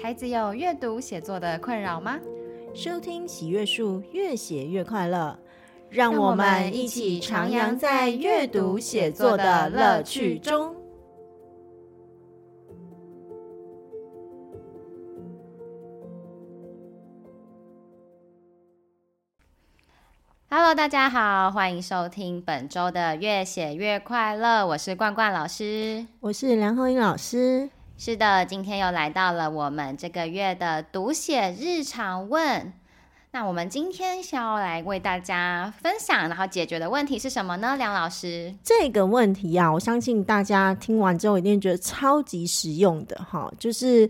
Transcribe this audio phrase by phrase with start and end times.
[0.00, 2.20] 孩子有阅读写作的困扰吗？
[2.72, 5.36] 收听喜阅树，越写越快乐。
[5.90, 10.76] 让我们一起徜徉在阅读写作的乐趣中。
[20.48, 24.64] Hello，大家好，欢迎收听本周的越写越快乐。
[24.64, 27.68] 我是冠冠老师，我是梁红英老师。
[28.00, 32.72] 是的，今天又来到了我们这个月的读写日常问。
[33.32, 37.76] 那我们今天想要来为大家分享，然后解决的问题是什么呢？
[37.76, 44.08] 梁老师，这个问题呀、啊，我相信大家听完之后一定觉得超级实用的哈，就是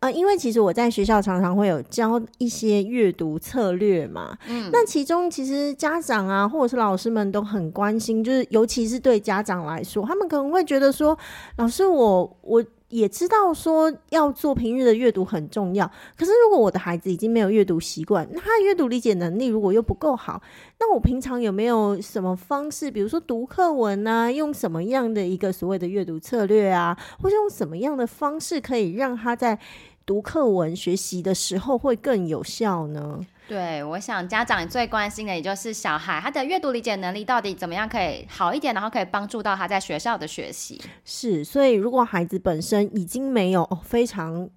[0.00, 11.18] 呃，因为其实我在学校常常会有教一些阅读策略嘛，嗯，那其中其实家长啊，或者是老师们都很关心，就是尤其是对家长来说，他们可能会觉得说，
[11.56, 12.62] 老师我我。
[12.90, 20.42] 也知道说要做平日的阅读很重要，可是如果我的孩子已经没有阅读习惯，那他阅读理解能力如果又不够好，
[20.78, 29.58] 那我平常有没有什么方式，比如说读课文啊，用什么样的一个所谓的阅读策略啊，或者用什么样的方式可以让他在
[30.04, 33.20] 读课文学习的时候会更有效呢？
[33.50, 40.80] 对，我想家长最关心的也就是小孩他的阅读理解能力到底怎么样可以好一点，然后可以帮助到他在学校的学习。
[41.04, 44.48] 是，所以如果孩子本身已经没有非常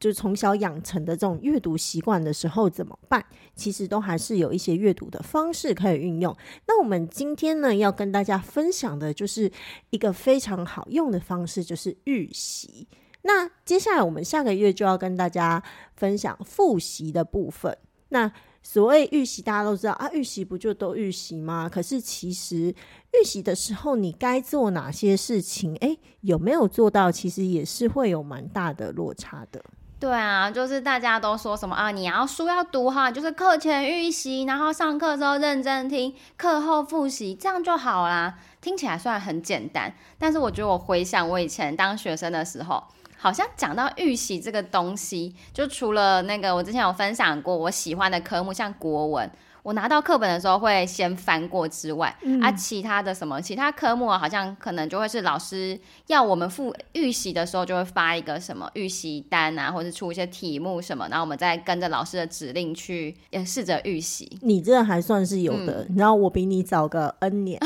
[0.00, 3.22] 就从小养成的这种阅读习惯的时候怎么办？
[3.54, 6.34] 其实都还是有一些阅读的方式可以运用。
[6.66, 9.52] 那我们今天呢要跟大家分享的就是
[9.90, 12.88] 一个非常好用的方式，就是预习。
[13.22, 15.62] 那接下来我们下个月就要跟大家
[15.96, 17.76] 分享复习的部分。
[18.10, 18.30] 那
[18.62, 21.68] 所谓预习，大家都知道啊，预习不就都预习吗？
[21.72, 22.74] 可是其实
[23.12, 25.74] 预习的时候，你该做哪些事情？
[25.76, 27.10] 诶，有没有做到？
[27.10, 29.62] 其实也是会有蛮大的落差的。
[30.00, 38.38] 对啊，就是大家都说什么啊，你要书要读哈，就是课前预习，然后上课之后认真听，课后复习，这样就好啦。
[38.60, 42.82] 听起来虽然很简单，但是我觉得我回想我以前当学生的时候。
[43.18, 49.30] 好像讲到预习这个东西，就除了那个我之前有分享过我喜欢的科目，像国文。
[49.68, 64.38] 我拿到课本的时候会先翻过之外，嗯、啊，其他的什么其他科目啊，好像可能就会是老师要我们复预习的时候，就会发一个什么预习单啊，或者是出一些题目什么，然后我们再跟着老师的指令去也试着预习。
[64.40, 67.60] 你这还算是有的，嗯、然后我比你早个 N 年，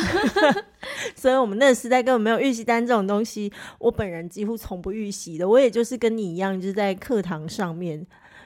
[1.15, 3.53] 所以我们那个时代根本没有预习单这种东西。
[3.79, 8.05] 我本人几乎从不预习的，我也就是跟你一样，就是在课堂上面。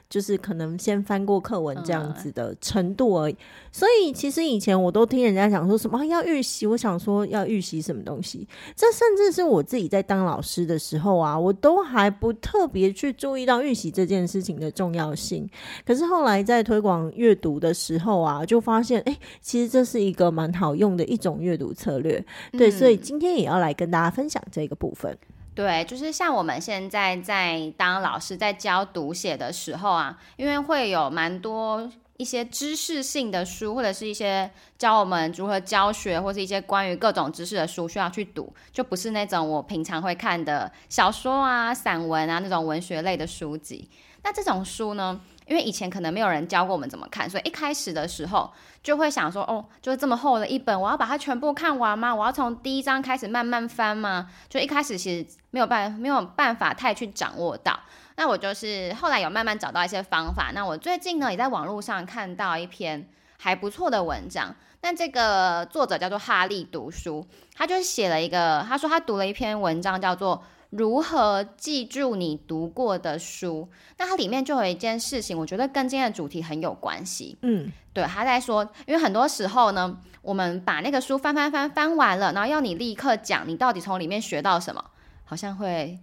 [0.09, 3.35] 就是可能先翻过课文这样子的程度而已，
[3.71, 15.47] 所以其实以前我都听人家讲说什么要预习，我想说要预习什么东西，这甚至是我自己在当老师的时候啊，我都还不特别去注意到预习这件事情的重要性。
[15.85, 22.23] 可是后来在推广阅读的时候啊，就发现哎，其实这是一个蛮好用的一种阅读策略。
[22.53, 25.17] 对，所以今天也要来跟大家分享这个部分。
[25.57, 43.89] 对，就是像我们现在在当老师，在教读写的时候啊，因为会有蛮多一些知识性的书，或者是一些教我们如何教学，或是一些关于各种知识的书需要去读，就不是那种我平常会看的小说啊、散文啊那种文学类的书籍。
[44.23, 48.51] 那这种书呢，因为以前可能没有人教过我们怎么看，所以一开始的时候
[48.83, 52.13] 就会想说，哦，就是这么厚的一本，我要把它全部看完吗？
[52.13, 54.29] 我要从第一章开始慢慢翻吗？
[54.49, 57.79] 就一开始其实没有办没有办法太去掌握到。
[58.17, 60.51] 那我就是后来有慢慢找到一些方法。
[60.53, 63.07] 那我最近呢也在网络上看到一篇
[63.37, 64.53] 还不错的文章。
[64.81, 67.25] 那这个作者叫做哈利读书，
[67.55, 70.43] 他就写了一个，他说他读了一篇文章叫做。
[70.71, 73.69] 如何记住你读过的书？
[73.97, 77.37] 那它里面就有一件事情，我觉得跟今天的主题很有关系。
[77.41, 84.83] 嗯，对，他在说，因为很多时候呢，我们把那个书翻翻翻翻完了，然后要你立刻讲你到底从里面学到什么，
[85.23, 85.97] 好像会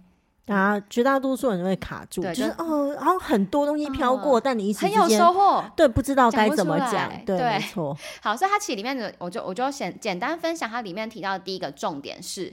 [0.47, 7.95] 啊，绝大多数人会卡住，对就是哦，然后很多东西飘过，嗯、但你一直很有收获，对，不知道该怎么讲，对，没错。
[8.19, 12.51] 好，所以它其实里面的，我就我就先简单分享，它里面提到的第一个重点是。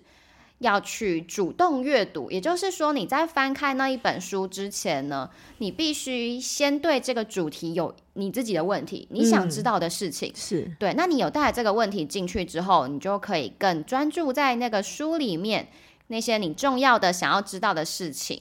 [0.63, 5.29] 要去主动阅读，也就是说，你在翻开那一本书之前呢，
[5.59, 10.31] 你必须先对这个主题有你自己的问题，你想知道的事情。
[10.31, 10.95] 嗯、是对。
[10.95, 15.69] 那你有带这个问题进去之后，你就可以更专注在那个书里面
[16.07, 18.41] 那些你重要的想要知道的事情，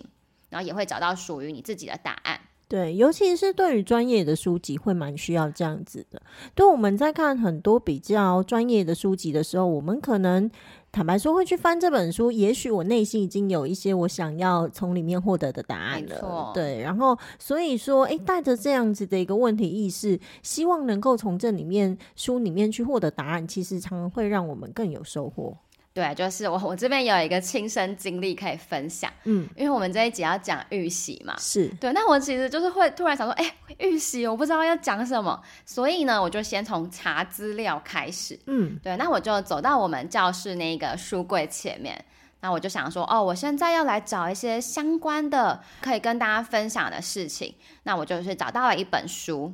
[0.50, 2.40] 然后也会找到属于你自己的答案。
[2.68, 6.22] 对，尤其是对于专业的书籍，会蛮需要这样子的。
[6.56, 10.50] 对，我们在看很多比较专业的书籍的时候，我们可能
[10.92, 16.52] 坦白说会去翻这本书，也许我内心已经有一些我想要从里面获得的答案了。
[16.54, 25.56] 对，然后所以说，诶，带着这样子的一个问题意识，希望能够从这里面书里面去获得答案，其实常常会让我们更有收获。
[25.94, 31.68] 对，就是我我这边有一个亲身经历可以分享，嗯，因为我们这一集要讲预习嘛，是。
[31.82, 42.06] 对，那我其实就是会突然想说，哎，预习我不知道要讲什么，所以呢，我就先从查资料开始，嗯，对，那我就走到我们教室那个书柜前面，
[42.40, 47.54] 那我就想说，哦，我现在要来找一些相关的可以跟大家分享的事情，
[47.84, 49.54] 那我就是找到了一本书，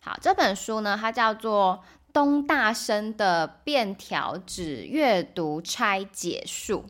[0.00, 1.80] 好，这本书呢，它叫做。
[2.12, 6.84] 东大生的便条纸阅读拆解术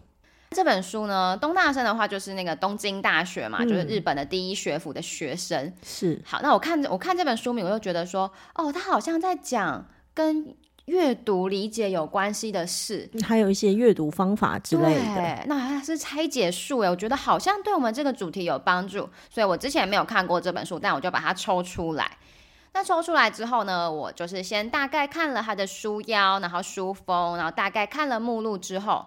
[0.51, 5.73] 这本书呢，东大生的话就是那个东京大学嘛，嗯、就是日本的第一学府的学生。
[5.85, 10.53] 是好，那我看我看这本书名，我就觉得说，哦，他好像在讲跟
[10.87, 15.45] 阅读理解有关系的事，还有一些阅读方法之类的。
[15.47, 22.11] 那它是拆解术诶，我觉得好像对我们这个主题有帮助，所以我之前没有看过这本书，但我就把它抽出来。
[22.73, 29.07] 那抽出来之后呢，我就是先大概看了它的书腰，然后书封，然后大概看了目录之后，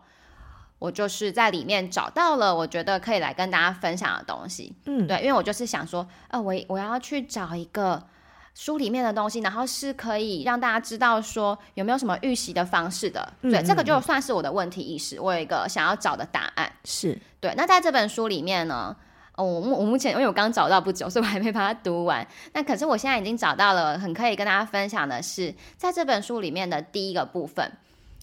[0.79, 4.75] 我就是在里面找到了我觉得可以来跟大家分享的东西。
[4.85, 8.05] 嗯，对，因为我就是想说，呃，我我要去找一个
[8.53, 13.33] 书里面的东西，然后是可以让大家知道说有没有什么预习的方式的。
[13.41, 16.71] 对，这个就算是我的问题意识，我有一个想要找的答案。
[16.83, 17.53] 是对。
[17.55, 18.95] 那在这本书里面呢，
[19.35, 22.27] 哦，我目我目前因为我刚找到不久，所以我还没把它读完。
[22.53, 27.71] 那可是我现在已经找到了，很可以跟大家分享的是，在这本书里面的第一个部分，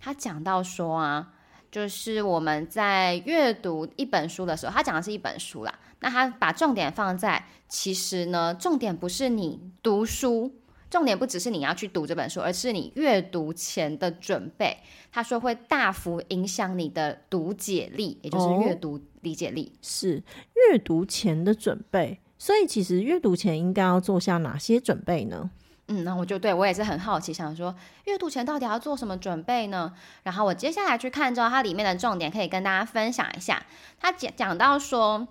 [0.00, 1.28] 他讲到说啊，
[1.70, 5.74] 就是我们在阅读一本书的时候，他讲的是一本书啦。
[5.98, 10.52] 那他把重点放在，其实呢，重点不是你读书。
[10.90, 14.76] 重点不只是你要去读这本书，而是你阅读前的准备。
[15.12, 19.72] 他说会大幅影响你的读解力，也就是阅读理解力。
[19.72, 20.22] 哦，是
[20.70, 22.20] 阅读前的准备。
[22.36, 25.50] 所以其实阅读前应该要做下哪些准备呢？
[25.88, 27.74] 嗯，那我就对我也是很好奇，想说
[28.06, 29.92] 阅读前到底要做什么准备呢？
[30.22, 33.64] 然后我接下来去看之后，它里面的重点可以跟大家分享一下。
[33.98, 35.26] 他讲讲到说，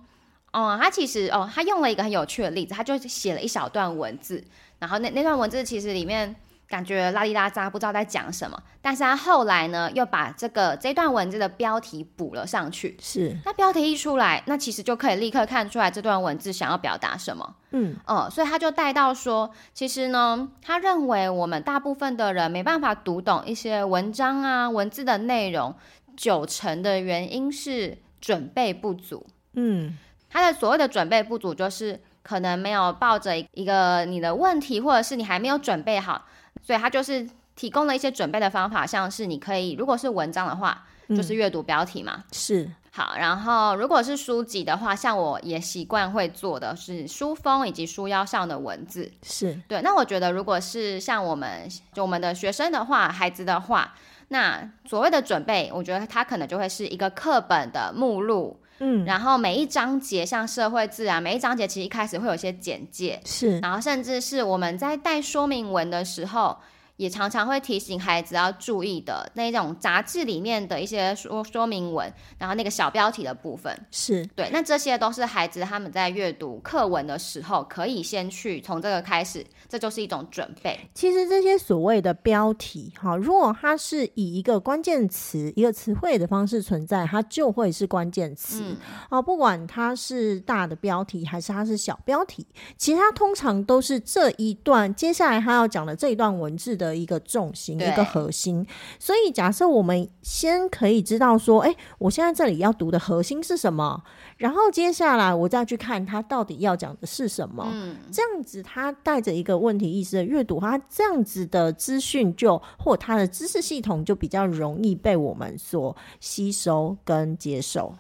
[0.52, 4.44] 哦，他其实哦，他用了一个很有趣的例子，他就写了一小段文字。
[4.80, 6.36] 然后那那段文字其实里面
[6.68, 8.62] 感觉拉里拉杂，不知道在讲什么。
[8.82, 12.96] 但是他后来呢，又把这个这段文字的标题补了上去。
[13.02, 17.56] 是，那标题一出来，那其实就可以立刻看出来这段文字想要表达什么。
[17.72, 25.76] 嗯，哦，所以他就带到说，其实呢，他认为我们大部分的人没办法读懂一些文章啊文字的内容，
[26.16, 29.26] 九成的原因是准备不足。
[29.54, 29.98] 嗯，
[30.30, 32.00] 他的所谓的准备不足就是。
[32.22, 36.26] 可能没有抱着一个你的问题，或者是你还没有准备好，
[36.62, 42.16] 所以他就是提供了一些准备的方法，像是你可以，如果是文章的话，就是阅读标题嘛。
[42.18, 49.10] 嗯、是好，然后如果是书籍的话，像我也习惯会做的是书封以及书腰上的文字。
[49.22, 49.82] 是对。
[49.82, 53.94] 那我觉得，如果是像我们就我们的学生的话，孩子的话，
[54.30, 58.60] 那所谓的准备，我觉得他可能就会是一个课本的目录。
[58.80, 66.58] 嗯，然后每一章节像社会自然，每一章节其实一开始会有一些简介，是，然后甚至是我们在带说明文的时候，
[67.00, 79.46] 也常常会提醒孩子要注意的那种杂志里面的一些说说明文，然后那个小标题的部分，是对，那这些都是孩子他们在阅读课文的时候，可以先去从这个开始。
[79.70, 80.78] 这就是一种准备。
[80.96, 88.64] 其实这些所谓的标题，哈，如果它是以一个关键词、一个词汇的方式存在，它就会是关键词。
[88.64, 88.78] 嗯、
[89.10, 92.46] 啊，不管它是大的标题还是它是小标题，
[92.78, 98.66] 其实它通常都是这一段接下来他要讲的这一段文字的一个重心、一个核心。
[99.00, 104.04] 所以，假设我们先可以知道说，哎，我现在这里要读的核心是什么？
[104.38, 117.94] 然后接下来我再去看他到底要讲的是什么，嗯，这样子他带着一个问题意识的阅读，他这样子的资讯就或他的知识系统就比较容易被我们所吸收跟接受。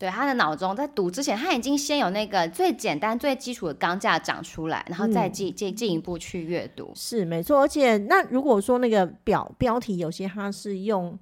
[0.00, 6.90] 对，他的脑中在读之前，他已经先有那个最简单、最基础的钢架长出来，然后再进进进一步去阅读。
[6.96, 11.18] 是没错，而且那如果说那个表标题有些它是用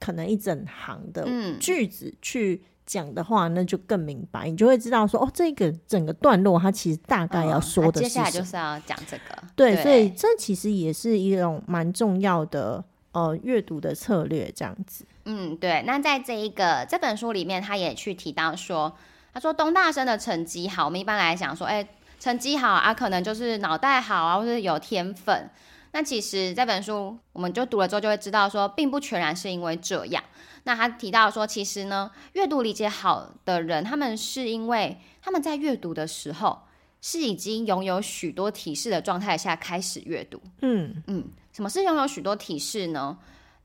[0.00, 1.26] 可能一整行的
[1.60, 2.62] 句子去。
[2.86, 9.42] 讲的话，那就更明白，你就会知道说，哦，这个整个段落它其实大概要说的接下来就是要讲这个。
[9.56, 15.04] 对，对，所以这其实也是一种蛮重要的呃阅读的策略，这样子。
[15.26, 15.82] 嗯，对。
[15.86, 18.96] 那在这一个这本书里面，他也去提到说，
[19.34, 21.86] 他说东大生的成绩好，我们一般来讲说，哎，
[22.18, 25.50] 成绩好啊，可能就是脑袋好啊，或者有天分。
[25.92, 30.22] 那其实这本书我们就读了之后就会知道说，并不全然是因为这样。
[30.64, 36.62] 那他提到说，其实呢，阅读理解好的人，他们是因为他们在阅读的时候
[37.00, 40.40] 是已经拥有许多提示的状态下开始阅读。
[40.60, 43.16] 嗯嗯，什么是拥有许多提示呢？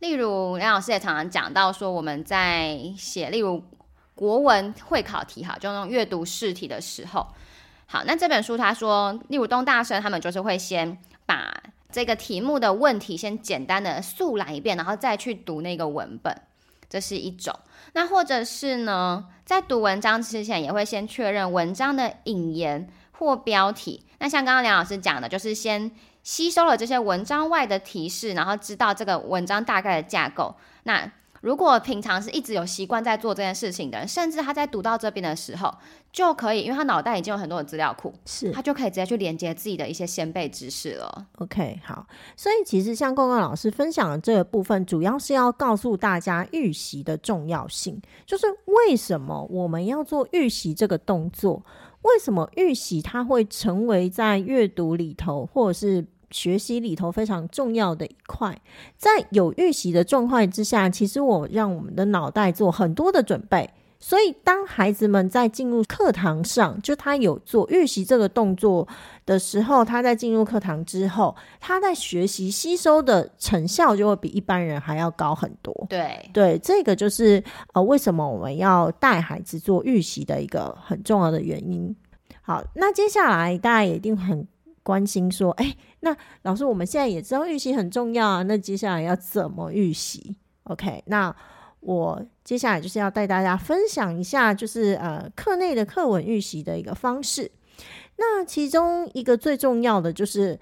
[0.02, 3.64] 例如梁老师也常常讲到说，我们在写例如
[4.16, 7.28] 国文会考题，哈，就那种阅读试题的时候，
[7.86, 11.54] 好，那这本书他说，例如东大生他们就是会先把
[11.92, 16.36] 这个题目的问题先简单的速览一遍，然后再去读那个文本。
[16.90, 17.58] 这是一种，
[17.94, 24.04] 那或者是呢，在读文章之前也会先确认文章的引言或标题。
[24.18, 25.92] 那像刚刚梁老师讲的，就是先
[26.24, 30.56] 吸收了这些文章外的提示，然后知道这个文章大概的架构。
[30.84, 31.12] 那
[31.42, 35.74] 如果平常是一直有习惯在做这件事情的人，甚至他在读到这边的时候，
[36.12, 41.26] 就可以，因为他脑袋已经有很多的资料库，是他就可以直接去连接自己的一些先辈知识了。
[41.40, 42.06] OK，好，
[42.38, 51.66] 所以其实像冠冠老师分享的这个部分，主要是要告诉大家预习的重要性，就是为什么我们要做预习这个动作，
[52.02, 56.06] 为什么预习它会成为在阅读里头，或者是。
[56.34, 58.58] 学习里头非常重要的一块，
[58.96, 63.70] 在有预习的状况之下，其实我让我们的脑袋做很多的准备。
[64.02, 68.86] 所以，当孩子们在进入课堂上，就他有做预习这个动作
[69.26, 75.74] 的时候，他在进入课堂之后，他在学习吸收的成效就会比一般人还要高很多。
[75.88, 77.42] 对对，这个就是
[77.74, 81.96] 呃，为什么我们要带孩子做预习的一个很重要的原因。
[82.42, 84.46] 好，那接下来大家也一定很。
[84.84, 91.34] 关心说：“哎，那老师，我们现在也知道预习很重要啊，那接下来要怎么预习？OK，那
[91.82, 97.52] 我接下来就是要带大家分享一下，就是呃课内的课文预习的一个方式。
[98.18, 100.60] 那其中一个最重要的就是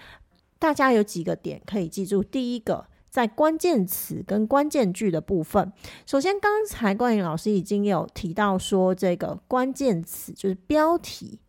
[0.57, 2.23] 大家有几个点可以记住。
[2.23, 5.71] 第一个，在关键词跟关键句的部分，
[6.05, 11.39] 首先刚才冠霖老师已经有提到说，这个关键词就是标题。”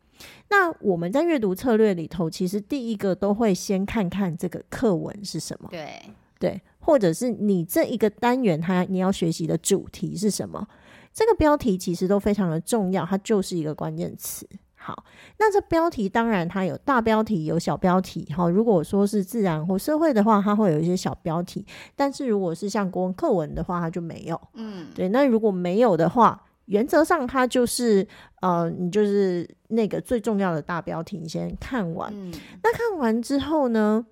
[0.51, 6.03] 那我们在阅读策略里头，其实第一个都会先看看这个课文是什么，对
[6.39, 10.67] 对，或者是你这一个单元它你要学习的主题是什么，
[11.13, 14.47] 这个标题其实都非常的重要，它就是一个关键词。
[14.75, 15.05] 好，
[15.39, 18.27] 那这标题当然它有大标题，有小标题。
[18.35, 24.41] 好，如果说是自然或社会的话，它会有一些小标题，但是如果是像国文课文的话，它就没有。
[24.55, 26.43] 嗯，对，那如果没有的话。
[26.67, 28.07] 原则上，它就是
[28.43, 32.13] 呃，你就是那个最重要的大标题，你先看完。
[32.15, 32.33] 嗯、
[32.63, 34.07] 那看完之后呢，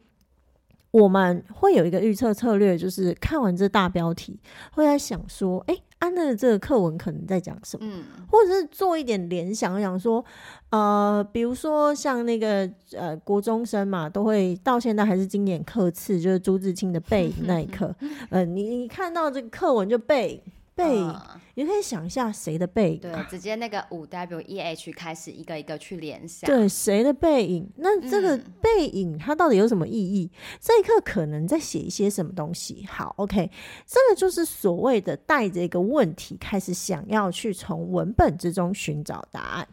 [0.90, 4.38] 我们会有一个预测策略，就是看完这大标题，
[4.72, 7.86] 会在想说，哎、欸，安乐的这个课文可能在讲什么？
[7.86, 10.24] 嗯、或者是做一点联想，想说，
[10.70, 17.94] 呃，比如说像那个呃，国中生嘛，都会到现在还是经典课次，就是朱自清的《背影》那一刻。
[18.30, 20.42] 呃，你你看到这个课文就背。
[20.78, 23.00] 背影，呃、你可以想一下谁的背影？
[23.00, 26.46] 对，直接那个五 W E H 开始一个一个去联想。
[26.46, 27.68] 对，谁的背影？
[27.78, 30.30] 那这个背影它到底有什么意义？
[30.32, 32.86] 嗯、这一刻可能在写一些什么东西？
[32.88, 33.50] 好，OK，
[33.84, 39.68] 这个就是所谓的带着一个问题开始想要去从文本之中寻找答案。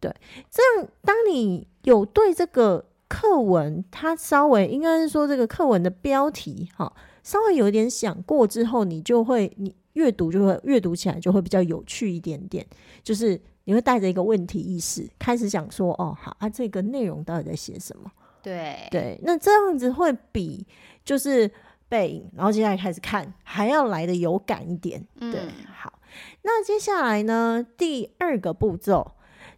[0.00, 0.10] 对，
[0.50, 6.90] 这样当你有对这个课文，它稍微应该是说这个课文的标题，哈，
[7.22, 9.74] 稍微有点想过之后，你就会你。
[9.94, 12.66] 阅读就会阅读起来就会比较有趣一点点，
[13.02, 18.10] 就是你会带着一个问题意识开始想说，哦，好啊，这个内容到底在写什么？
[18.42, 20.66] 对对，那这样子会比
[21.04, 21.50] 就是
[21.88, 25.04] 背影，然后接下来开始看还要来的有感一点。
[25.18, 25.98] 对，嗯、好，
[26.42, 29.12] 那接下来呢，第二个步骤，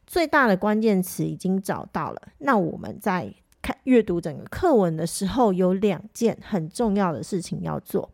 [0.06, 8.10] 最大的关键词已经找到了，那我们在看阅读整个课文的时候，有两件很重要的事情要做。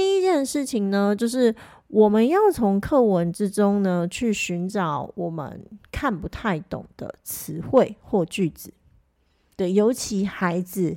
[0.00, 1.54] 第一件事情呢，就是
[1.88, 8.72] 我们要从课文之中呢去寻找我们看不太懂的词汇或句子。
[9.56, 10.96] 对，尤其孩子，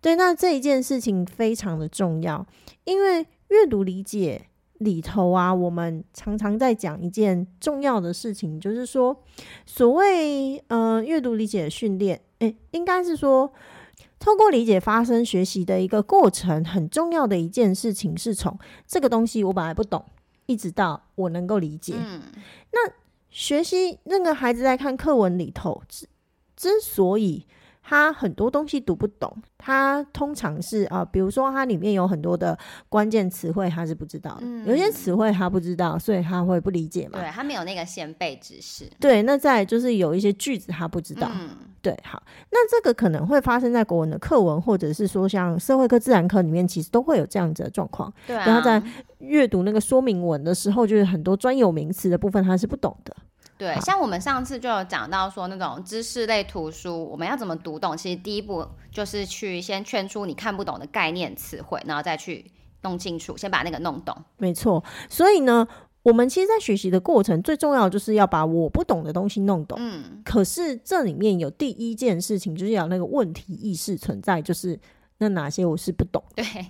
[0.00, 2.46] 对，那这一件事情非常的重要，
[2.84, 4.46] 因为阅读理解
[4.78, 9.14] 里头啊，我们常常在讲一件重要的事情，就是说，
[9.66, 13.52] 所谓呃阅读理解的训练，诶，应该是说。
[14.18, 20.04] 透过理解发生学习的一个过程，很重要的一件事情是从这个东西我本来不懂，
[20.46, 21.94] 一直到我能够理解。
[21.96, 22.20] 嗯，
[22.72, 22.92] 那
[23.30, 26.06] 学习那个孩子在看课文里头，之
[26.56, 27.46] 之所以
[27.82, 32.58] 他很多东西读不懂，他通常是啊、呃，比如说它里面有很多的
[32.88, 37.20] 关键词汇，他是不知道的，嗯、有些词汇他不知道，所以他会不理解嘛。
[37.20, 38.90] 对，他没有那个先辈知识。
[38.98, 41.30] 对，那再就是有一些句子他不知道。
[41.32, 42.20] 嗯对，好，
[42.50, 48.12] 那这个可能会发生在国文的课文，或者是说像社会科、自然科里面，其实都会有这样子的状况。
[48.26, 48.82] 对啊，然后在
[49.18, 53.16] 阅读那个说明文的时候，就是很多专有名词的部分，他是不懂的。
[53.56, 57.96] 对，像我们上次就有讲到说，那种知识类图书，我们要怎么读懂？
[57.96, 62.50] 其实第一步就是去先圈出你看不懂的概念词汇，然后再去
[62.82, 64.16] 弄清楚，先把那个弄懂。
[64.36, 65.66] 没错，所以呢。
[66.08, 69.76] 我们其实，在学习的过程，最重要的就是要把我不懂的东西弄懂。
[69.78, 74.78] 嗯，可是这里面有第一件事情，就是要那个问题意识存在，就是
[75.18, 76.42] 那哪些我是不懂的。
[76.42, 76.66] 对，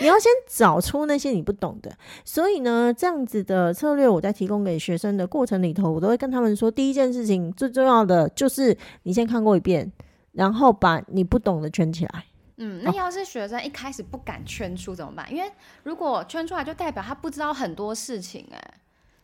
[0.00, 1.96] 你要先找出那些你不懂的。
[2.24, 9.92] 所以呢，这样子的策略，我在提供给学生的过程里头，我都会跟他们说，第一件事情最重要的就是你先看过一遍，
[10.32, 12.24] 然后把你不懂的圈起来。
[12.56, 15.26] 嗯，那要是学生一开始不敢圈出怎么办？
[15.26, 15.50] 哦、因为
[15.84, 18.56] 如果圈出来，就代表他不知道很多事情、欸。
[18.56, 18.74] 哎，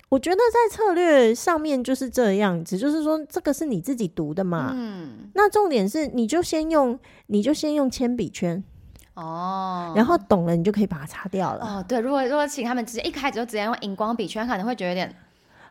[0.09, 4.73] 我觉得在策略上面就是这样子，就是说这个是你自己读的嘛。
[4.75, 8.65] 嗯，那重点是你就先用，你就先用铅笔圈
[9.15, 11.65] 哦，然后懂了你就可以把它擦掉了。
[11.65, 15.15] 哦，对，如果如果请他们直接一开始就直接用荧光笔圈，可能会觉得有点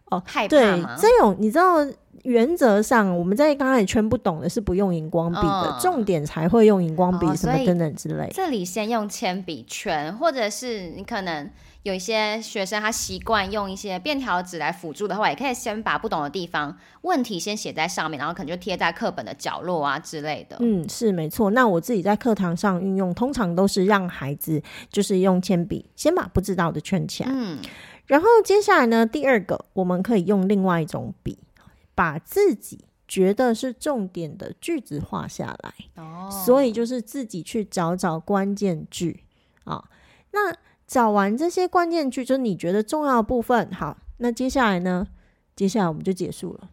[0.09, 1.85] 哦害怕对，这种你知道。
[2.23, 8.29] 原则上，我们在刚开始圈不懂的是不用荧光笔的，嗯、重点才会用荧光笔什么等等之类。
[8.33, 11.49] 这里先用铅笔圈，或者是你可能
[11.83, 20.57] 有一些学生他习惯用一些便条纸来辅助的话，也可以先把不懂的地方问题先写在上面，然后可能就贴在课本的角落啊之类的。
[20.59, 21.51] 嗯，是没错。
[21.51, 24.61] 那我自己在课堂上运用，通常都是让孩子
[24.91, 27.29] 就是用铅笔先把不知道的圈起来。
[27.31, 27.59] 嗯，
[28.07, 31.37] 然后接下来呢，第二个我们可以用另外一种笔。
[31.95, 39.23] 把自己觉得是重点的句子画下来，哦，所以就是自己去找找关键句
[39.63, 39.83] 啊。
[40.29, 40.53] 那
[40.85, 45.07] 找完这些关键句，就是你觉得重要的部分，好，那接下来呢？
[45.55, 46.69] 接下来我们就结束了，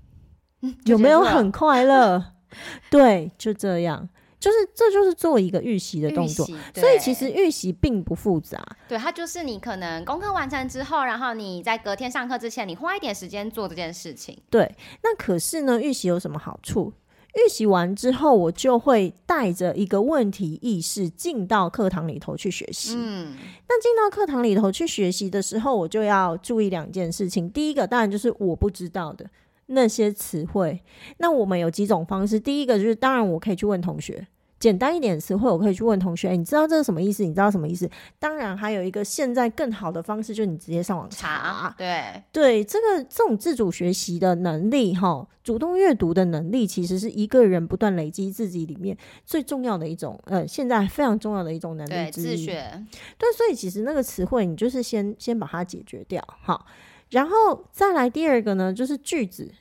[0.61, 2.35] 嗯，有没有很快乐？
[2.91, 4.07] 对，就这样。
[4.45, 8.63] 就是，这就是做一个预习的动作，所以其实预习并不复杂。
[8.87, 14.37] 对，它就是你可能功课完成之后，然后你在隔天上课之前，你花一点时间做这件事情。
[14.51, 14.71] 对，
[15.03, 16.93] 那可是呢，预习有什么好处？
[17.35, 22.95] 预习完之后，我就会带着一个问题意识进到课堂里头去学习。
[22.99, 23.35] 嗯，
[23.67, 27.51] 那进到课堂里头去学习的时候，我就要注意两件事情。
[27.51, 29.25] 第一个当然就是我不知道的
[29.67, 30.81] 那些词汇。
[31.17, 32.39] 那我们有几种方式？
[32.39, 34.29] 第一个就是，当然我可以去问同学。
[34.65, 37.23] 简单一点的词汇，我可以去问同学，欸，你知道这是什么意思？
[37.23, 37.87] 你知道什么意思？
[38.19, 41.69] 当然，还有一个现在更好的方式，就是你直接上网查。
[41.69, 48.97] 查对对，这个这种自主学习的能力，哈，主动阅读的能力，其实是一个人不断累积自己里面
[49.27, 52.25] 最重要的一种，呃，现在非常重要的一种能力之一。
[52.25, 52.87] 对，自学。
[53.19, 56.65] 对，所以其实那个词汇，你就是先先把它解决掉，好，
[57.11, 59.53] 然后再来第二个呢，就是句子，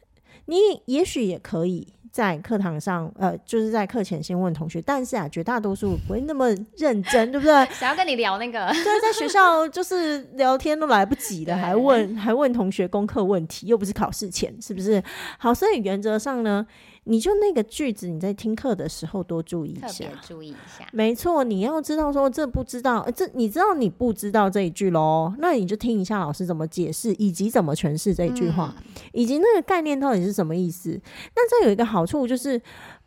[0.45, 1.89] 你也许也可以。
[2.13, 6.47] 在课堂上，呃，就是在课前先问同学，但是啊，绝大多数不会那么
[6.77, 7.53] 认真，对不对？
[7.73, 15.01] 想要跟你聊那个，对，在学校就是聊天都来不及的，还问还问同学功课问题，又不是考试前，是不是？
[15.39, 16.63] 好，所以原则上呢。
[17.05, 20.87] 你就那个句子，你在听课的时候多注意一下，注意一下。
[20.91, 30.99] 没错，你要知道说这不知道，这你知道你不知道这一句喽，那你就听一下老师怎么解释，以及怎么诠释这一句话，嗯、以及那个概念到底是什么意思。
[31.35, 32.61] 那这有一个好处就是，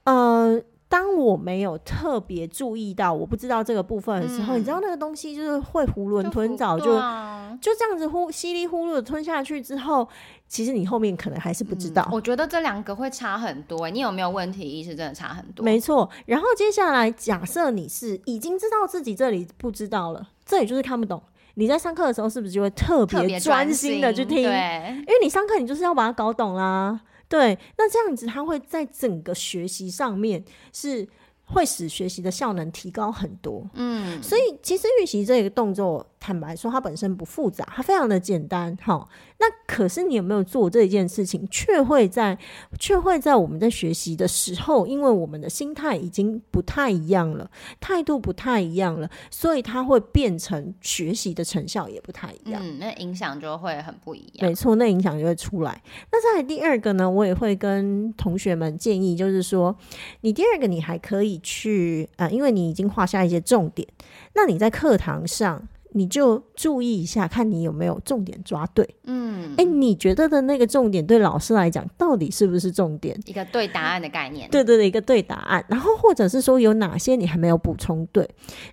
[0.05, 0.61] 呃。
[0.89, 10.09] 当我没有特别注意到，我不知道这个部分的时候，嗯、你知道那个东西就是会囫囵吞枣，就、啊、就这样子呼稀里呼噜的吞下去之后，
[10.49, 12.07] 其实你后面可能还是不知道。
[12.09, 14.95] 嗯、我觉得这两个会差很多、欸，你有没有问题意识？
[14.95, 15.65] 真的差很多。
[15.65, 16.09] 没错。
[16.27, 21.21] 然后接下来，假设你是已经知道自己这里不知道了，这里就是看不懂。
[21.55, 24.43] 你在上课的时候，是不是就会特别专心的去听？
[24.43, 27.01] 对，因为你上课，你就是要把它搞懂啦。
[27.29, 31.09] 对，那这样子，它会在整个学习上面是
[31.47, 33.69] 会使学习的效能提高很多。
[33.75, 36.07] 嗯，所以其实预习这个动作。
[36.27, 38.77] 坦白说，它本身不复杂，它非常的简单。
[38.83, 39.09] 好，
[39.39, 42.37] 那可是你有没有做这一件事情，却会在
[42.81, 52.61] 却会在我们在学习的时候，因为我们的心态已经不太一样了，态度不太一样了，所以它会变成学习的成效也不太一样。
[52.61, 54.49] 嗯，那影响就会很不一样。
[54.49, 55.81] 没错，那影响就会出来。
[56.11, 59.77] 那再来第二个呢，我也会跟同学们建议，就是说，
[60.23, 63.87] 你第二个你还可以去啊、呃，因为你已经画下一些重点，
[64.35, 65.69] 那你在课堂上。
[65.97, 68.87] 你就注意一下，看你有没有重点抓对。
[69.05, 73.19] 嗯，哎，你觉得的那个重点对老师来讲，到底是不是重点？
[73.25, 74.47] 一个对答案的概念。
[74.51, 75.65] 对对对，一个对答案。
[75.69, 78.29] 然后或者是说有哪些你还没有补充对？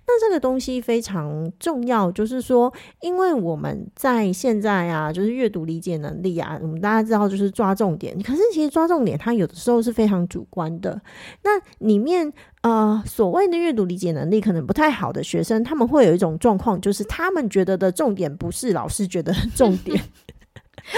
[0.06, 8.14] 那这个东西非常重要，就是说，因为我们在现在啊，就是阅读理解能力啊，我们大家知道就是抓重点。
[8.22, 11.00] 可是其实抓重点，它有的时候是非常主观的。
[11.42, 12.30] 那里面
[12.64, 20.00] 呃，所谓的阅读理解能力可能不太好的学生，他们会有一种状况，就是他们觉得的重点不是老师觉得的重点。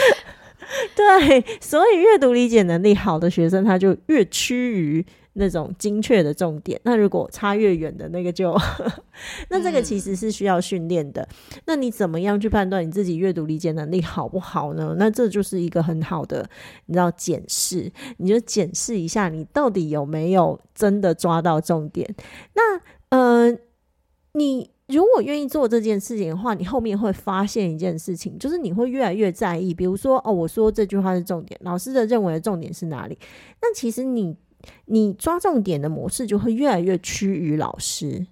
[0.95, 5.05] 对，所以阅读理解能力好的学生，他就越趋于
[5.37, 6.81] 那种精确的重点。
[6.85, 8.57] 那如果差越远的那个就，
[9.49, 11.23] 那这个其实是需要训练的。
[11.55, 11.61] 嗯。
[11.67, 14.97] 那你怎么样去判断你自己阅读理解能力好不好呢？
[14.99, 16.49] 那这就是一个很好的，
[16.87, 22.15] 你知道检视，你就检视一下你到底有没有真的抓到重点。
[22.55, 23.59] 那呃，
[24.33, 24.71] 你。
[24.89, 29.75] 如果愿意做这件事情的话，你后面会发现一件事情，就是你会越来越在意。
[29.75, 33.19] 比如说，哦，我说这句话是重点，老师的认为的重点是哪里？
[33.61, 34.37] 那其实你
[34.87, 38.27] 你抓重点的模式就会越来越趋于老师。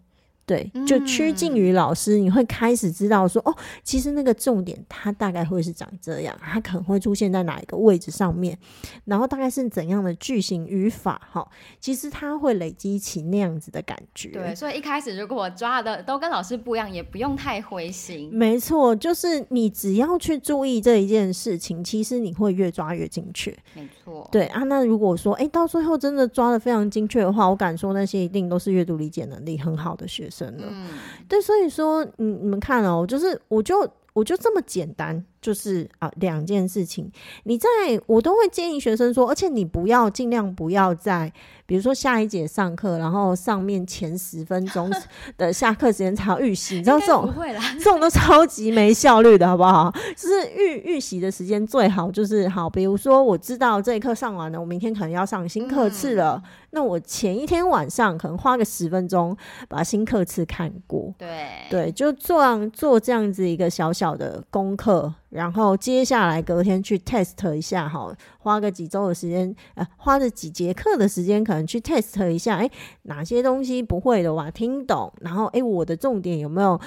[0.46, 8.58] 对，就趋近于老师，你会开始知道说，哦，其实那个重点它大概会是长这样，它可能会出现在哪一个位置上面，
[9.06, 11.48] 然后大概是怎样的句型语法，哈，
[11.80, 14.28] 其实它会累积起那样子的感觉。
[14.28, 18.28] 对，所以一开始如果我抓的都跟老师不一样，也不用太灰心。
[18.30, 23.50] 没错，就是你只要去注意这一件事情，其实你会越抓越精确。
[23.72, 30.33] 没错，对啊，那如果说，哎，到最后真的抓的非常精确的话，我敢说那些一定都是阅读理解能力很好的学生。
[30.42, 30.88] 嗯，
[31.28, 35.24] 对，所以说，你你们看哦，就是我就我就这么简单。
[35.44, 37.68] 就是啊，两件事情，你在
[38.06, 41.30] 我都会建议学生说，而且你不要尽量不要在，
[41.66, 44.90] 比如说下一节上课，然后上面前十分钟
[45.36, 47.30] 的下课时间才要预习，你知道这种
[47.78, 49.92] 这种都超级没效率的，好不好？
[50.16, 59.36] 就是预预习的时间最好就是好，比如说我知道这一课上完了，我明天可能要上新课次了，嗯，那我前一天晚上可能花个十分钟
[59.68, 65.12] 把新课次看过，对对，就做做这样子一个小小的功课。
[65.34, 72.70] 然后接下来隔天去 test 一下哈，花个几周的时间，呃，花个几节课的时间，可能去 test 一下，哎，
[73.02, 76.80] 哪些东西不会的哇听懂，然后哎，我的重点有没有，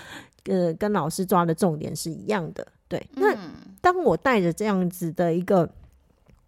[0.46, 2.66] 呃，跟老师抓的重点是一样的？
[2.88, 3.36] 对，那
[3.82, 5.70] 当我带着这样子的一个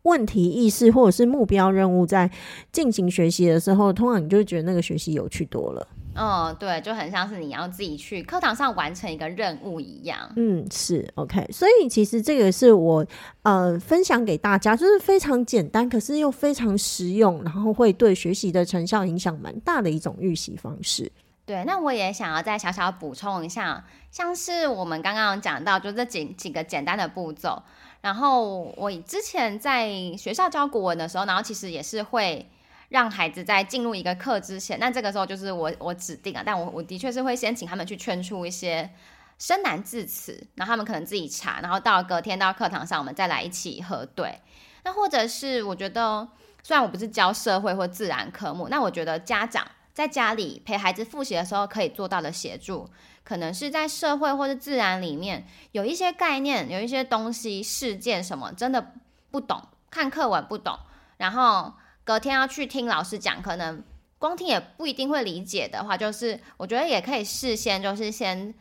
[0.03, 2.31] 问题意识或者是目标任务在
[2.71, 5.85] 进行学习的时候，通常你就会觉得那个学习有趣多了。
[6.19, 10.19] 嗯，对，就很像是你要自己去课堂上完成一个任务一样。
[10.35, 11.47] 嗯，是 OK。
[11.49, 13.05] 所以其实这个是我
[13.43, 21.09] 呃分享给大家，就是非常简单，可是又非常实用，然后会对学习的成效影响蛮大的一种预习方式。
[21.45, 27.63] 对，那我也想要再小小补充一下，像是我们刚刚讲到，就这几几个简单的步骤。
[28.01, 32.45] 然后我之前在学校教古文的时候，然后其实也是会。
[32.89, 38.89] 让孩子在进入一个课之前，那这个时候就是我我指定啊，但我我的确是会先请他们去圈出一些
[39.37, 44.41] 生难字词，然后他们可能自己查，然后到隔天到课堂上我们再来一起核对。
[44.83, 46.27] 那或者是我觉得，
[46.63, 52.89] 虽然我不是教社会或自然科目，那我觉得家长在家里陪孩子复习的时候可以做到的协助，
[53.23, 58.93] 可能是在社会或者自然里面有一些概念，有一些东西事件什么真的
[59.29, 60.75] 不懂，看课文不懂，
[61.17, 61.71] 然后。
[62.09, 63.83] 隔天要去听老师讲，可能
[64.17, 68.51] 光听也不一定会理解的话，就是我觉得也可以事先，就是先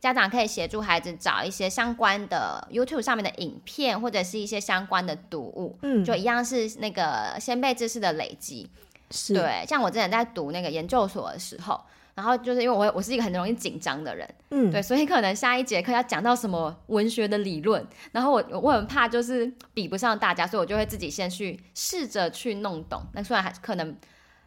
[0.00, 8.66] 家长可以协助孩子找一些相关的 YouTube 上面的影片，或者是一些相关的读物，嗯，就一样是那个先辈知识的累积，
[9.10, 9.62] 是对。
[9.68, 11.78] 像我之前在读那个研究所的时候。
[12.16, 23.02] 然后就是因为我我是一个很容易紧张的人，嗯，对，所以可能下一节课要讲到什么文学的理论，然后我我很怕就是比不上大家，所以我就会自己先去试着去弄懂。
[23.12, 23.94] 那虽然还可能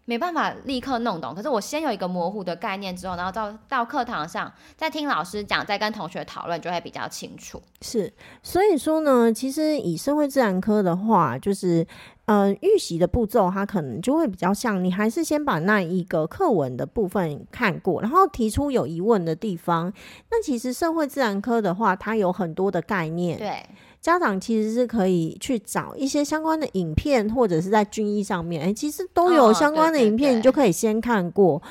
[0.09, 7.61] 没办法立刻弄懂，可是我先有一个模糊的概念之后，然后到到课堂上再听老师讲，再跟同学讨论，就会比较清楚。
[7.81, 11.85] 是，所以说呢，其实以社会自然科的话，就是。
[12.31, 19.91] 嗯，预习的步骤，它可能就会比较像，你还是先把那一个课文的部分看过，然后提出有疑问的地方。
[20.29, 23.65] 那其实社会自然科的话，它有很多的概念，对，
[24.01, 31.61] 家长其实是可以去找一些相关的影片，或者是在军医上面，哎，其实都有相关的影片，你就可以先看过，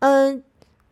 [0.00, 0.42] 嗯。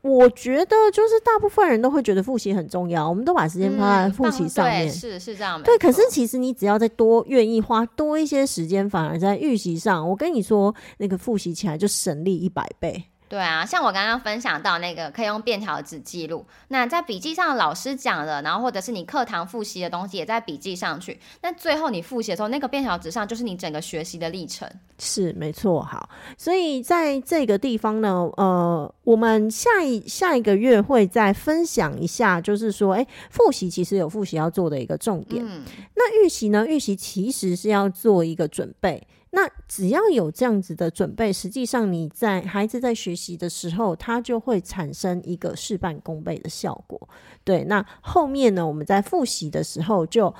[0.07, 5.62] 我觉得就是大部分人都会觉得复习很重要，我们都把时间放在复习上面，嗯、是是这样。
[5.62, 13.02] 对，可是其实你只要再多愿意花多一些时间，反而在预习上，我跟你说，那个复习起来就省力一百倍。
[13.26, 24.70] 对啊，像我刚刚分享到那个可以用便条纸记录，那在笔记上老师讲的，然后或者是你课堂复习的东西也在笔记上去，那最后你复习的时候，那个便条纸上就是你整个学习的历程。
[24.98, 26.08] 是没错，好，
[26.38, 35.64] 所以在这个地方呢，呃，我们下一下一个月会再分享一下，就是说，哎，复习其实有复习要做的一个重点，嗯、
[35.96, 39.02] 那预习呢，预习其实是要做一个准备。
[39.34, 47.08] 那只要有这样子的准备，实际上你在孩子在学习的时候，他就会产生一个事半功倍的效果。
[47.42, 50.32] 对，那后面呢，我们在复习的时候就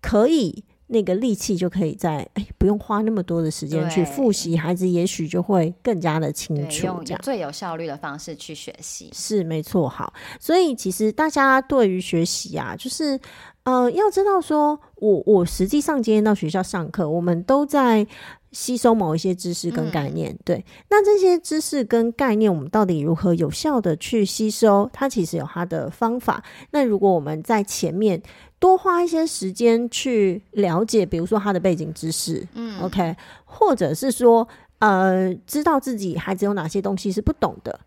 [0.00, 9.08] 可以那个力气就可以在哎，不用花那么多的时间去复习，孩子也许就会更加的清楚，用最有效率的方式去学习。
[9.14, 13.20] 是没错，好，所以其实大家对于学习啊，就是。
[13.64, 18.04] 呃，要知道说，我我实际上今天到学校上课，我们都在
[18.50, 20.32] 吸收某一些知识跟概念。
[20.32, 24.90] 嗯、对，那这些知识跟概念，我们到底如何有效的去吸收？
[24.92, 26.42] 它其实有它的方法。
[26.72, 28.20] 那如果我们在前面
[28.58, 34.46] 多花一些时间去了解，比如说它的背景知识，嗯，OK，或者是说，
[34.80, 37.78] 呃，知道自己孩子有哪些东西是不懂的。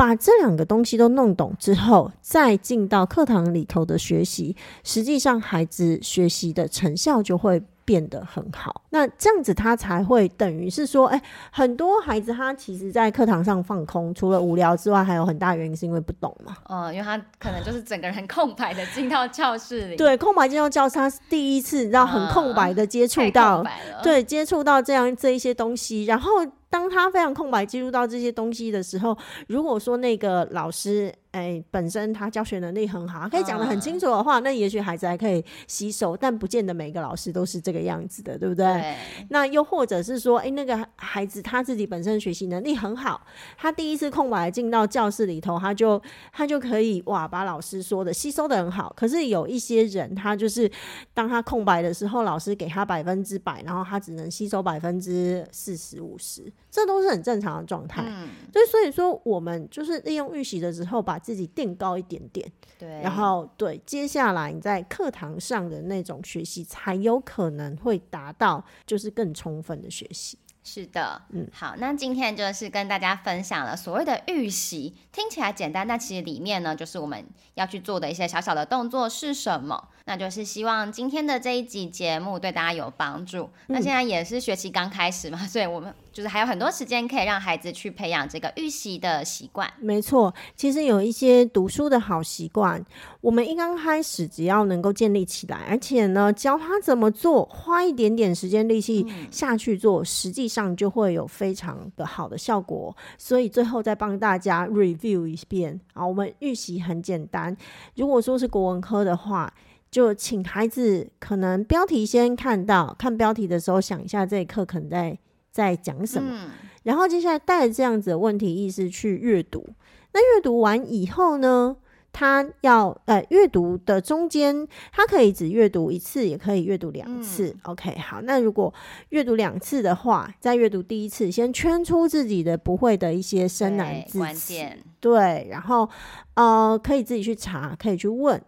[0.00, 8.80] 把这两个东西都弄懂之后，再进到课堂里头的学习，实际上孩子学习的成效就会变得很好。
[8.88, 11.20] 那这样子他才会等于是说，哎，
[11.52, 16.56] 很多孩子他其实在课堂上放空，除了无聊之外，还有很大原因是因为不懂嘛。
[16.70, 19.96] 嗯，因为他可能就是整个人空白的进到教室里。
[19.96, 23.62] 对，空白进到教室，他是第一次，然后很空白的接触到，
[24.02, 26.30] 对，接触到这样这一些东西，然后。
[26.70, 31.12] 当他非常空白进入到这些东西的时候，如果说那个老师。
[31.32, 38.66] 哎、欸，本身他教学能力很好，可以讲的很清楚的话，嗯、那也许孩子还可以吸收，但不见得每个老师都是这个样子的，对不对？
[38.66, 38.96] 对，
[39.28, 43.24] 那又或者是说，哎、欸，那个孩子他自己本身学习能力很好，
[43.56, 48.92] 他第一次空白进到教室里头，他就他就可以哇，把老师说的吸收的很好。
[48.96, 50.68] 可是有一些人，他就是
[51.14, 58.02] 当他空白的时候，老师给他百分之百，然后他只能吸收百分之四十五十，这都是很正常的状态。
[58.04, 61.19] 嗯，所以所以说，我们就是利用预习的时候把。
[61.22, 70.38] 自己垫高一点点，对，然后对，接下来你在课堂上的那种学习才有可能会达到，就是更充分的学习。
[70.62, 79.88] 是的，嗯，好，那今天就是跟大家分享了所谓的预习，听起来简单，但其实里面呢，就是我们要去做的一些小小的动作是什么？
[80.04, 83.42] 那就是希望今天的这一集节目对大家有帮助。
[83.68, 85.94] 嗯、那现在也是学期刚开始嘛，所以我们。
[86.12, 89.72] 就是还有很多时间可以让孩子去培养这个预习的习惯。
[89.78, 92.84] 没错，其实有一些读书的好习惯，
[93.20, 102.94] 我们一刚开始只要能够建立起来，而且呢，教他怎么做，花一点点时间力气下去做，嗯、实际上就会有非常的好的效果。
[103.16, 107.56] 所以最后再帮大家 review 一遍啊，我们预习很简单。
[107.94, 109.50] 如果说是国文科的话，
[109.90, 115.18] 就请孩子可能标题先看到，看标题的时候想一下这一课可能在。
[115.52, 116.30] 在讲什么？
[116.32, 116.50] 嗯、
[116.84, 119.66] 然后接下来带着这样子的问题意识去阅读。
[120.12, 121.76] 那阅读完以后呢？
[122.12, 127.48] 他要呃阅读的中间，他可以只阅读一次，也可以阅读两次。
[127.48, 128.20] 嗯、OK，好。
[128.22, 128.72] 那如果
[129.10, 134.54] 阅读两次的话，在阅读第一次，先圈出自己的不会的一些生难字词，
[135.00, 135.88] 对，然后
[136.34, 138.40] 呃可以自己去查，可以去问。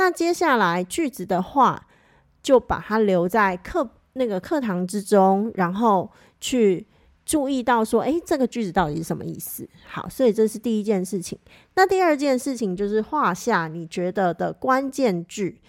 [0.00, 1.86] 那接下来句子的话，
[2.42, 6.10] 就把它留在课那个课堂之中，然后。
[6.42, 6.86] 去
[7.26, 9.68] 注意到说，诶，这个句子到底是什么意思？
[9.86, 11.38] 好，所以这是第一件事情。
[11.74, 15.60] 那第二件事情就是画下你觉得的关键句，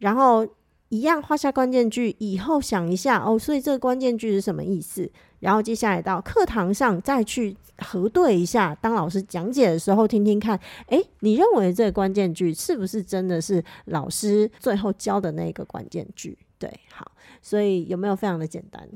[0.00, 0.46] 然后
[0.90, 5.10] 一样画下关键句以后想一下哦，所以这个关键句是什么意思？
[5.40, 16.36] 然后接下来到课堂上再去核对一下，当老师讲解的时候听听看，诶，你认为这个关键句是不是真的是老师最后教的那个关键句？
[16.58, 17.12] 对，好。
[17.40, 18.86] 所以有没有非常的简单？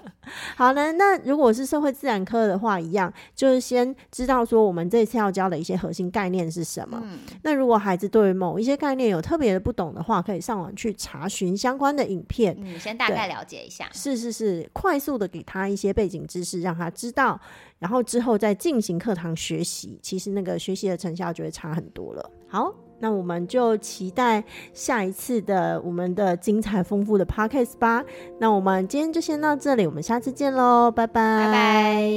[0.54, 7.00] 好呢，那如果是社会自然科的话，一样就是先知道说我们这次要教的一些核心概念是什么。
[7.02, 13.88] 嗯、那如果孩子对于某一些概念有特别的不懂的话，可以上网去查询相关的影片，嗯，先大概了解一下。
[13.92, 17.40] 是是是，快速的给他一些背景知识，让他知道，
[17.78, 22.30] 然后之后再进行课堂学习，其实那个学习的成效就会差很多了。
[22.46, 22.74] 好。
[22.98, 28.04] 那我们就期待下一次的我们的精彩丰富的 podcast 吧。
[28.38, 32.10] 那我们今天就先到这里，我们下次见喽，拜拜拜拜。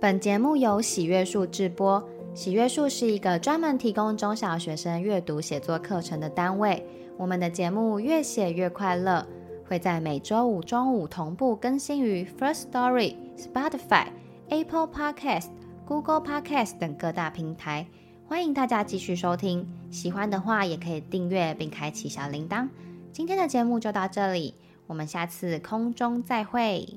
[0.00, 2.02] 本节目由喜悦树制播，
[2.34, 6.84] 喜悦树是一个专门提供中小学生阅读写作课程的单位。
[7.16, 9.26] 我们的节目越写越快乐，
[9.68, 14.06] 会在每周五中午同步更新于 First Story、Spotify。
[14.48, 15.46] Apple Podcast、
[15.86, 17.86] Google Podcast 等各大平台。
[18.32, 22.66] 欢迎大家继续收听，喜欢的话也可以订阅并开启小铃铛。
[23.12, 24.54] 今天的节目就到这里，
[24.86, 26.88] 我们下次空中再会。